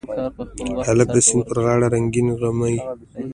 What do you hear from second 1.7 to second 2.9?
رنګین غمي